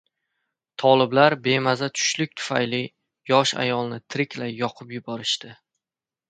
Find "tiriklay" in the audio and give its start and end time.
4.15-4.57